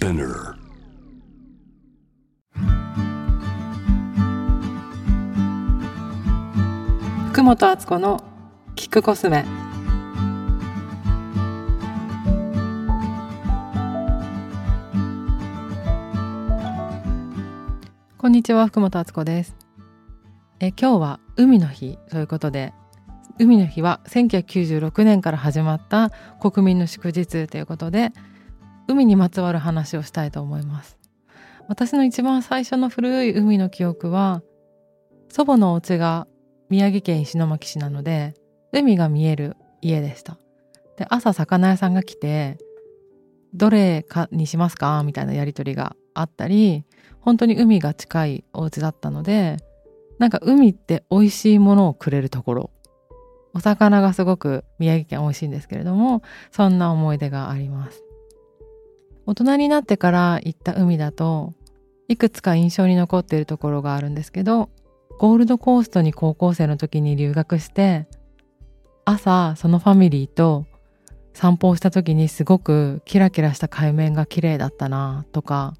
[0.00, 0.54] Spinner.
[7.28, 8.24] 福本敦子の
[8.76, 9.44] キックコスメ
[18.16, 19.54] こんにちは福本敦子です
[20.60, 22.72] え今日は海の日ということで
[23.38, 26.10] 海の日は1996年から始まった
[26.40, 28.12] 国民の祝日ということで
[28.90, 30.98] 海にまつわる話をしたいと思います。
[31.68, 34.42] 私の一番最初の古い海の記憶は
[35.28, 36.26] 祖母のお家が
[36.70, 38.34] 宮城県石巻市なので
[38.72, 40.38] 海が見える家でした。
[40.96, 42.58] で朝魚屋さんが来て
[43.54, 46.84] どれかにしますかみたいなやり取りがあったり
[47.20, 49.56] 本当に海が近いお家だったので
[50.18, 52.70] なんか海って美味しいものをくれるところ。
[53.52, 58.02] お魚がすごく宮城県美味しいんですけれどもそんな思い出があります。
[59.30, 61.54] 大人になってから行った海だと
[62.08, 64.70] いくつか印象に残っているところがあるんですけど
[65.20, 68.08] ゴールドコーストに高校生の時に留学して
[69.04, 70.66] 朝そのファミリーと
[71.32, 75.74] 散歩をした時にすごくキラキラした海面が綺麗だったなとか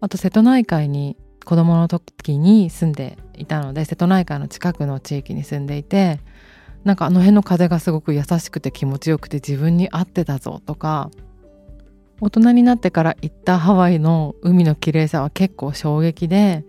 [0.00, 6.20] あと瀬戸内海に子供の時に住んでいたので瀬戸内海の近くの地域に住んでいて
[6.84, 11.10] なんかあの辺の風がすごく優しくて気持ちよくて自分に合ってたぞとか
[12.20, 16.64] 大人になってから行ったハワイの海の綺麗さは結構衝撃で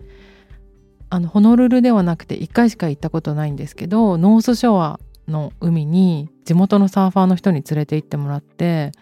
[1.08, 8.92] あのホノルルではなくて1回しか行ったことないんですけどノースショアの海に地元のサーファーの人に連れて行ってもらって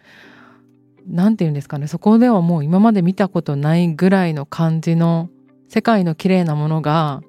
[1.06, 5.28] 何て言うんですかねそこではもう今まで見たことないぐらいの感じの
[5.68, 7.22] 世界の綺麗なものが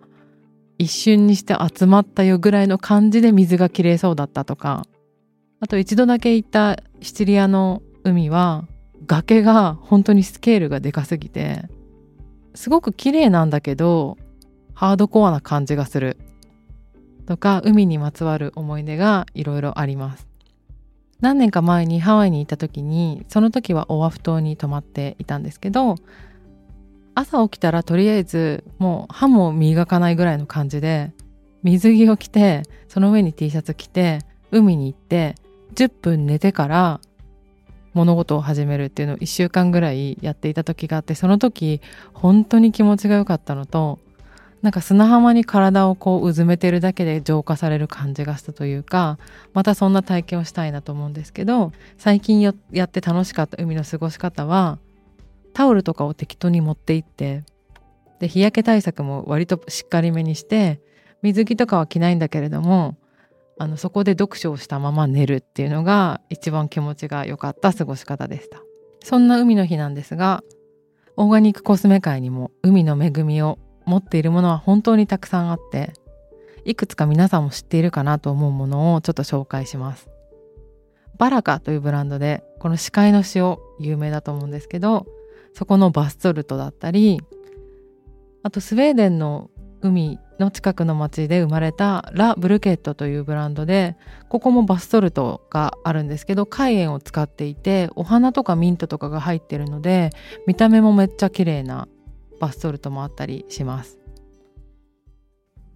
[0.78, 4.86] 一瞬にして集まったよぐらいの感じで水が綺麗そうだったとか
[5.60, 8.66] あと一度だけ行ったシチリアの海は
[9.06, 11.64] 崖が本当にスケールがでかすぎて
[12.56, 14.18] すごく綺麗なんだけど
[14.74, 16.18] ハードコアな感じがする。
[17.26, 20.28] とか海にまつわる思い出がいろいろあります。
[21.22, 25.96] 何年か前にハワイに行った時にその時はオアフ島に泊まっていたんですけど
[27.14, 31.12] 朝起きたらとりあえずもう歯も磨かないぐらいの感じで
[31.62, 34.20] 水着を着てその上に T シャツ着て
[34.52, 35.36] 海に行って
[35.76, 37.02] 10分寝てから
[37.94, 41.82] 物事を始めるっていうのを1週間ぐらいやっていた時があってその時
[42.14, 44.00] 本当に気持ちが良かったのと
[44.62, 49.18] なんか砂浜に体をこううずめてるだけで浄化される感じがしたというか
[49.54, 54.78] またそんな体験をしたいなと思うんですけど最近やって楽しかった海の過ごし方は
[55.54, 57.44] タオルとかを適当に持って行って
[58.20, 60.82] で日焼け対策も割としっかりめにして
[61.22, 62.98] 水着とかは着ないんだけれども
[63.60, 68.62] あのそこで読書をしたまま寝るっていうのが一番気持ちが良かった過ごし方でした。
[69.04, 70.44] そんな海の日なんですが
[71.18, 75.94] オーガニックコスメ界にも海の恵みを持っているものは本当にたくさんあって
[76.64, 80.10] いくつか皆さんも知っているかなと思うものをちょっと紹介します。
[81.18, 85.06] バラカというブランドでこの視界の塩有名だと思うんですけど
[85.54, 87.20] そこのバスソルトだったり
[88.42, 89.50] あとスウェーデンの
[89.82, 93.96] 海の近くの町で生まれたラ・ブルケットというブランドで
[94.30, 100.12] ここもバスソルトがあるんですけど海塩を使っていてお花とかミントとかが入ってるので
[100.48, 101.88] 見た目もめっちゃ綺麗な
[102.40, 103.98] バスソルトもあったりします。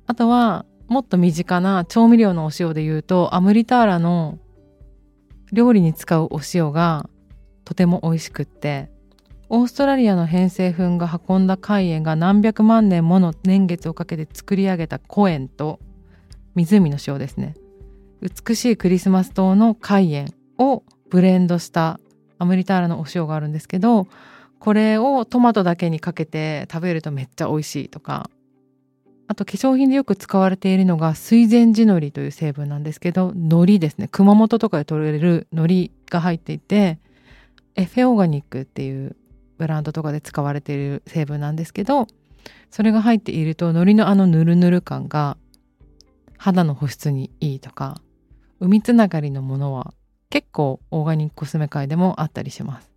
[0.05, 4.37] あとはもっと身近な調味料のお塩で言うとアムリターラの
[5.51, 7.09] 料理に使うお塩が
[7.65, 8.91] とても美味しくって
[9.49, 15.79] オーストラリアの偏西風が運んだ海塩が何百万年もの年月をかけて作り上げたコ塩と
[16.55, 17.55] 湖の塩ですね。
[18.21, 21.99] 美しいクリスマス島の海塩をブレンドした
[22.39, 24.07] アムリターラのお塩があるんですけど
[24.59, 28.29] これをトマトだけにかけて食べるとめっちゃ美味しいとか。
[29.25, 34.09] あと化粧品でよく使われているのが水前寺のりという成分なんですけど海苔ですね。
[34.11, 36.99] 熊本とかで取れる海苔が入っていて
[37.75, 39.15] エフェオーガニックっていう
[39.63, 42.07] ブランドとかで使われている成分なんですけど
[42.69, 45.37] それが入っていると海苔のあのヌルヌル感が
[46.37, 48.01] 肌の保湿にいいとか
[48.59, 49.93] 海つながりのものは
[50.29, 52.91] 結構オーガニックコスメ界でもあったりします。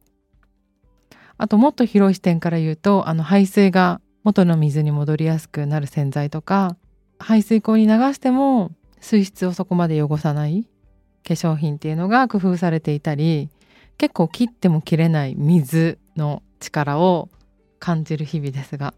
[1.39, 6.77] あともっと広い視点から言うとあの排水が元の水に戻りやすくなる洗剤とか
[7.21, 10.67] 排水口に流しても水質をそこまで汚さない
[11.27, 13.51] 化粧品っていうのが工夫されていたり
[13.99, 17.29] 結構切っても切れない水の力を
[17.79, 18.95] 感じる日々ですが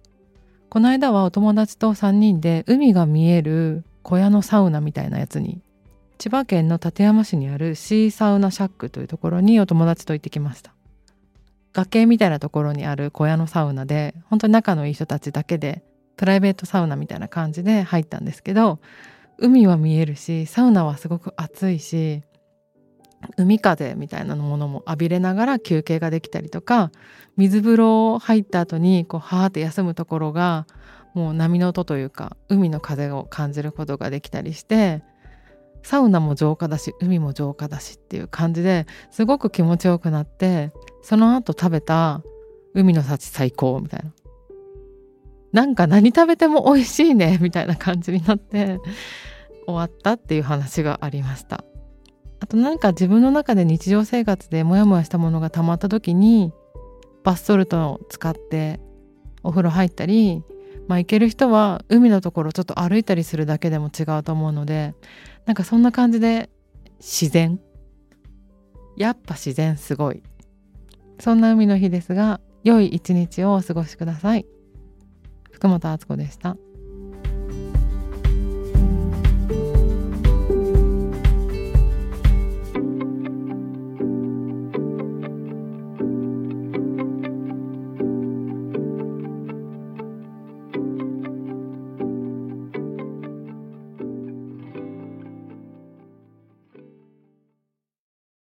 [0.68, 5.60] この間はお友達と3人で海が見える小屋のサウナみたいなやつに
[6.18, 10.74] 千葉県の館山市にあるシーサウナシャックというところにお友達と行ってきました。
[11.72, 15.84] 崖みたいなところにある小屋のサウナで本当に仲のいい人たちだけで
[16.16, 18.80] プライベートサウナみたいな感じで入ったんですけど
[19.38, 22.22] 海は見えるしサウナはすごく暑いし
[23.36, 26.90] 海風みたいなものも浴びれながら休憩ができたりとか
[27.36, 30.66] 水風呂入った後にこうはーって休むところが
[31.14, 35.02] もう波の音というか海の風を感じることができたりして
[35.82, 40.72] サウナも浄化だし海も浄化だしっていう感じですごく気持ちよくなって
[41.02, 42.22] その後食べた
[42.74, 44.12] 海の幸最高みたいな。
[45.50, 48.78] なんか何食べても美味しいねみたいな感じになって
[49.66, 51.64] 終わったっていう話がありました。
[52.48, 56.50] あと何か自分の中で日常生活でモヤモヤしたものが溜まった時に
[57.22, 58.80] バスソルトを使って
[59.42, 60.42] お風呂入ったり
[60.86, 64.94] まあ行ける人は海のところちょっと歩いたりするだけでも違うと思うので
[65.44, 66.48] なんかそんな感じで
[67.00, 67.60] 自然。
[68.96, 70.22] やっぱ自然すごい。
[71.20, 74.46] そんな海の日ですが良い一日をお過ごしください。
[75.52, 76.56] 福本敦子でした。